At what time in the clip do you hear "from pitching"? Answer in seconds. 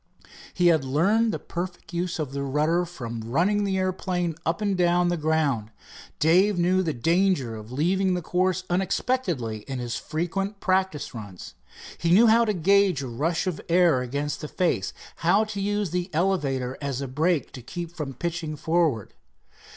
17.95-18.55